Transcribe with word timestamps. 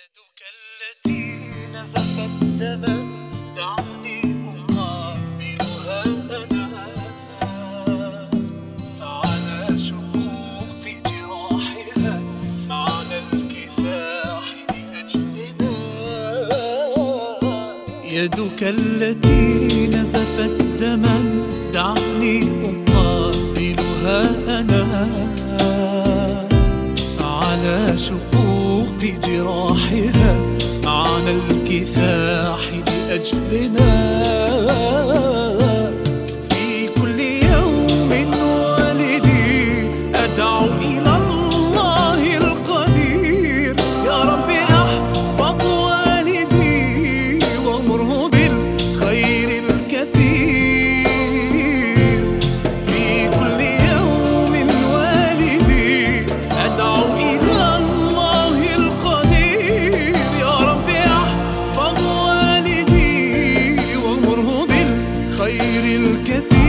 يدك 0.00 0.40
التي 0.56 1.22
دما 2.60 2.96
دعني 3.56 4.20
أنا 9.24 9.78
شقوق 9.88 10.84
جراحها 11.06 12.20
الكفاح 13.32 14.44
يدك 18.12 18.62
التي 18.62 19.86
نزفت 19.86 20.62
دما 20.80 21.46
دعني 21.74 22.40
أقابلها 22.88 24.20
أنا. 24.60 25.08
فعلى 27.18 27.98
شقوق 27.98 28.69
تغطي 28.90 29.12
جراحها 29.26 30.36
عن 30.84 31.40
الكفاح 31.50 32.60
لأجلنا. 33.08 34.39
الكثير 65.62 66.59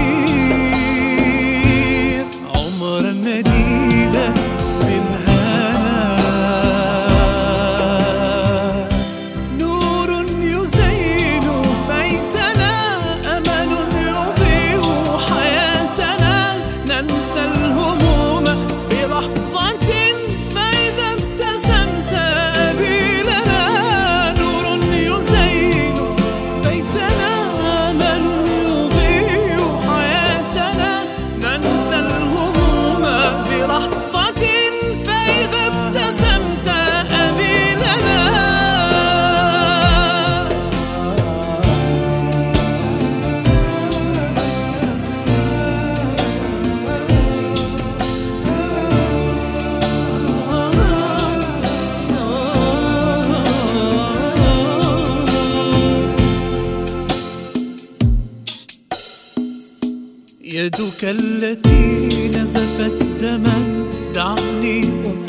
يدك 60.54 61.04
التي 61.04 62.28
نزفت 62.28 63.04
دما 63.22 63.88
دعني 64.16 64.84
أم 64.84 65.21